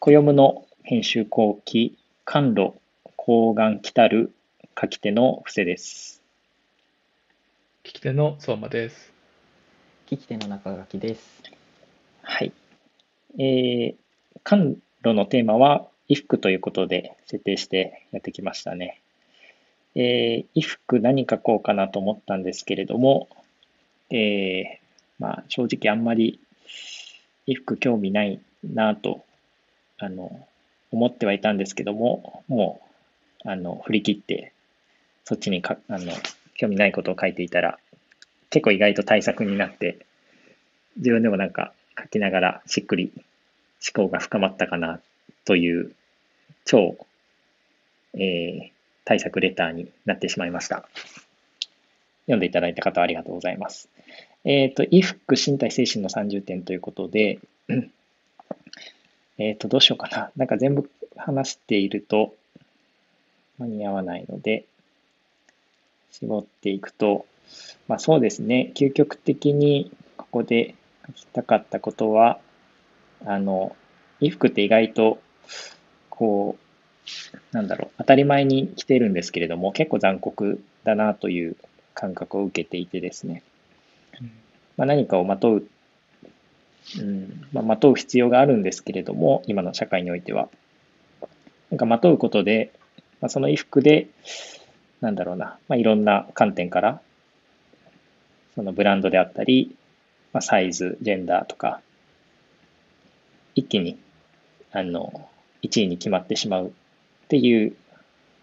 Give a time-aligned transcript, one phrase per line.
[0.00, 2.74] 暦の編集後期、甘露、
[3.16, 4.32] 抗がん来たる
[4.80, 6.22] 書き手の伏せです。
[7.82, 9.12] 聞き手の相馬です。
[10.06, 11.42] 聞き手の中垣です。
[12.22, 12.52] はい。
[13.40, 13.94] えー、
[14.44, 19.00] 甘露のテーマは衣服ということで設定してやってきましたね。
[19.96, 23.28] えー、衣服何書こうかなと思ったんですけれども、
[24.10, 24.64] えー、
[25.18, 26.38] まあ正直あんまり
[27.46, 29.24] 衣服興味ないなと、
[29.98, 30.46] あの、
[30.90, 32.80] 思ってはいたんですけども、も
[33.44, 34.52] う、あの、振り切って、
[35.24, 36.12] そっちにか、あの、
[36.54, 37.78] 興味ないことを書いていたら、
[38.50, 39.98] 結構意外と対策になって、
[40.96, 45.00] 自分でもなんか書きながらしっくり思考が深まったかな
[45.44, 45.92] という
[46.64, 46.96] 超、
[48.14, 48.78] えー
[49.08, 50.86] 対策レターになってしまいました。
[52.26, 53.88] 読んでいただいた方ありがとうございます。
[54.44, 57.38] えっ、と、衣服、身体、精神の30点ということで、
[59.38, 60.30] えっと、どうしようかな。
[60.36, 62.34] なんか全部話していると
[63.58, 64.64] 間に合わないので、
[66.10, 67.26] 絞っていくと、
[67.86, 70.74] まあそうですね、究極的にここで
[71.06, 72.40] 書きたかったことは、
[73.24, 73.74] あの、
[74.20, 75.20] 衣服って意外と、
[76.10, 76.68] こう、
[77.52, 81.56] なんだろう、当たり前に着てるんですけれども、結構残酷だなという
[81.94, 83.42] 感覚を受けていてですね、
[84.76, 85.68] まあ、何かをまとう、
[86.96, 90.48] うんまあ、まとう必要があるんですけれども、今の社会においては。
[91.70, 92.72] なんかまとうことで、
[93.20, 94.08] まあ、その衣服で、
[95.00, 97.00] なんだろうな、まあ、いろんな観点から、
[98.54, 99.76] そのブランドであったり、
[100.32, 101.80] まあ、サイズ、ジェンダーとか、
[103.54, 103.98] 一気に、
[104.72, 105.28] あの、
[105.62, 106.70] 1位に決まってしまうっ
[107.28, 107.76] ていう、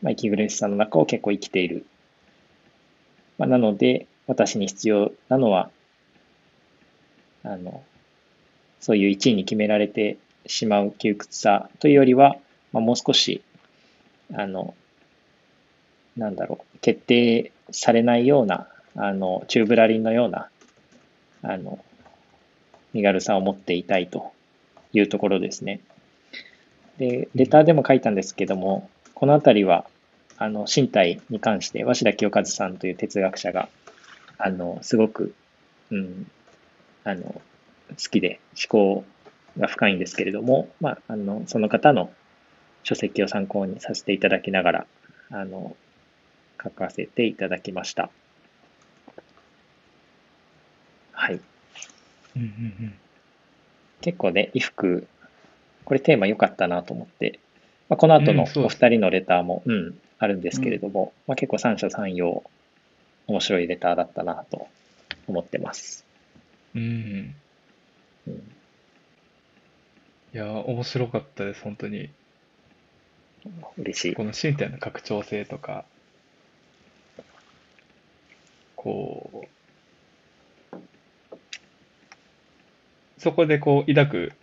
[0.01, 1.85] まあ、息苦しさの中を結構生きている。
[3.37, 5.69] まあ、なので、私に必要なのは、
[7.43, 7.83] あの、
[8.85, 12.35] そういう1位に決められてしまう窮屈さというよりは、
[12.71, 13.41] まあ、もう少し、
[14.31, 14.75] あの、
[16.15, 20.49] なんだろう、決定されないような、あの、チューブラリンのような、
[21.41, 21.83] あの、
[22.93, 24.33] 身軽さを持っていたいと
[24.93, 25.81] いうところですね。
[26.99, 29.87] で、レターでも書いたんですけども、このあたりは、
[30.37, 33.67] あの、身体に関して、鷲田清和さんという哲学者が、
[34.37, 35.33] あの、すごく、
[35.89, 36.29] うん、
[37.03, 37.41] あの、
[37.89, 39.05] 好きで思考
[39.57, 42.11] が深いんですけれども、まあ、あの、その方の
[42.83, 44.87] 書籍を参考にさせていただきながら、
[45.31, 45.75] あの、
[46.61, 48.09] 書かせていただきました。
[51.11, 51.39] はい。
[52.35, 52.93] うんうん
[54.01, 55.07] 結構ね、衣服、
[55.83, 57.39] これテーマ良かったなと思って、
[57.89, 62.43] まあ、この後のお二人のレターも、うん、あるんですけれども、まあ、結構三者三様、
[63.25, 64.67] 面白いレターだったなと
[65.27, 66.05] 思ってます。
[66.75, 67.33] うん。
[68.27, 68.33] うん。
[68.33, 68.41] うん、
[70.33, 72.15] いやー、面白かったです、本当に。
[73.77, 74.23] 嬉しいこ。
[74.25, 75.89] の身体の拡張性とか、
[78.75, 79.51] こ
[83.17, 84.39] う、そこでこう抱く、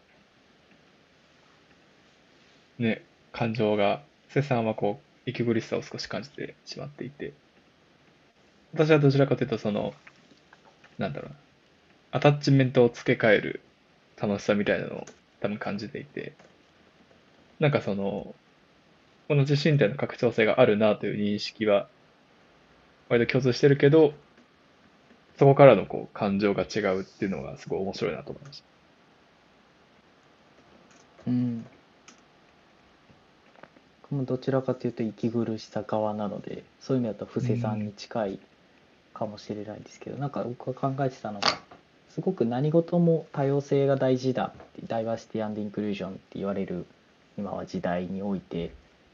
[2.78, 7.38] ね、感情が、瀬さんはこう、息苦しさを少し感じてしまっていて、
[8.72, 9.94] 私はどちらかというと、その、
[10.98, 11.40] なんだろうな、
[12.12, 13.71] アタッチメントを付け替える
[14.20, 15.06] 楽しさみたいなのを
[15.40, 16.32] 多分感じていて、
[17.58, 18.34] なんかその、
[19.28, 21.88] 同じ身体の拡張性があるなという認識は
[23.08, 24.14] 割と共通してるけど、
[25.38, 28.64] そこからのこう感情が違うっていうのがすごい面白いなと思いました。
[31.28, 31.66] うん。
[34.02, 38.38] 僕もどちらかというと息苦しさ側なので、そういう意味だと布施さんに近い
[39.14, 41.48] かもしれないですけど、なんか僕が考えてたのが、
[42.14, 44.52] すごく何事も多様性が大事だ、
[44.86, 46.84] ダイバーシティインクルージョンって言われる
[47.38, 48.70] 今は時代において、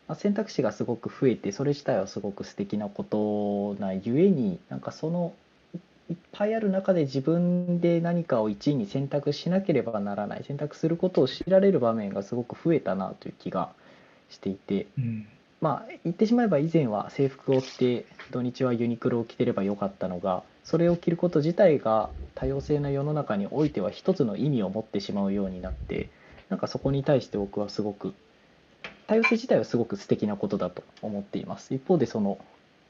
[0.09, 5.33] まあ、選択肢がすごく増えて、それ自体はすごく素敵なことなゆえに、なんかその
[6.11, 13.71] いっぱいある中で自分で何かを1位に選択しなければならない選択することを強いられる場面がすごく増えたなという気が
[14.29, 14.87] していて。
[15.61, 26.11] まあ言ってしまえば以前は制服を着て土日はユニクロを着てればよかったのがそれを着ること自体が多様性な世の中においては一つの意味を持ってしまうようになって
[26.49, 28.15] なんかそこに対して僕はすごく
[29.07, 32.39] 多様性自体はすごく素敵なことだと思っています一方でその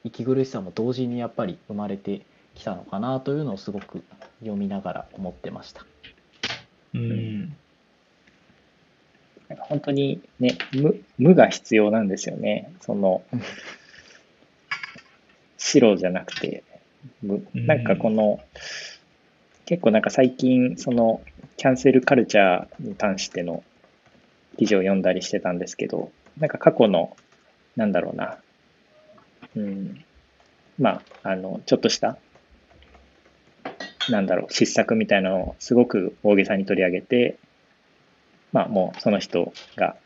[0.05, 4.03] 息苦しさも同時にやっぱり生まれてきたのかなというのをすごく
[4.41, 5.87] 読みながら思ってました。
[6.95, 7.57] うん。
[9.49, 12.73] なんか本当にね、無無が必要なんですよね。
[12.81, 13.41] そのうん、
[15.57, 16.63] 白じゃなくて、
[17.23, 17.67] 無うん。
[17.67, 18.41] なんかこの、
[19.67, 21.23] 結構なんか最近、その、
[21.57, 23.65] キャンセルカルチャーに関しての、
[24.59, 27.17] 記事を読んだりしてたんですけど、なんか過去の、
[27.77, 28.39] なんだろうな、
[29.57, 30.05] うん、
[30.79, 32.19] まあ、あの、ちょっとした、
[34.11, 37.39] なんだろう、失策みたいなのをすごく大げさに取り上げて、
[38.53, 39.97] まあもうその人が、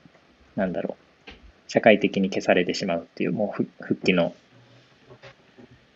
[0.57, 4.35] なんだろう、社会的に消されてしまうっていう、もう復帰の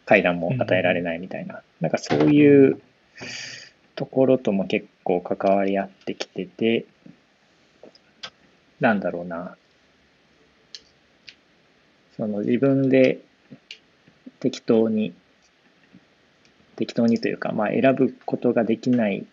[0.04, 2.80] 階段も与えられないみたいな、なんかそういう
[3.96, 6.86] ところとも結構関わり合ってきてて、
[8.80, 9.56] なんだろうな、
[12.16, 13.18] その自分で
[14.40, 15.12] 適当に、
[16.76, 19.26] 適当にというか、まあ選ぶことができない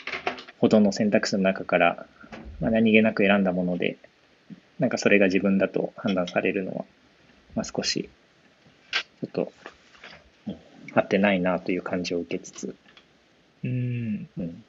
[0.60, 2.08] ほどの選択肢の中から、
[2.64, 3.98] まあ、何気なく選んだもので、
[4.80, 6.86] なんかそれが自分だと判断されるのは、
[7.56, 8.10] まあ、少し、
[9.22, 9.54] ちょっと、
[10.48, 10.58] うん
[10.96, 12.76] 合ってないなという感じを受けつつ、
[13.64, 14.30] うん。
[14.38, 14.64] うん。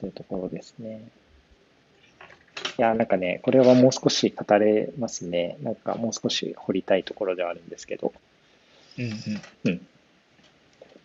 [0.00, 1.08] というところですね。
[2.76, 5.58] いや、なんかね、これはもう少し語れますね。
[5.62, 8.12] なんかもう少し掘りたいところではあるんですけど、
[8.98, 9.12] うん
[9.64, 9.86] うん。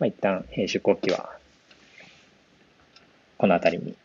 [0.00, 1.38] まあ、一旦編集後期は、
[3.38, 3.96] この辺りに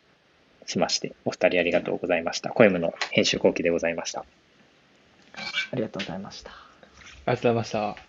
[0.69, 2.51] しまして、お二人ありがとうございました。
[2.51, 4.23] コエムの編集後期でございました。
[5.71, 6.51] ありがとうございました。
[6.51, 6.61] あり
[7.25, 8.08] がとうございました。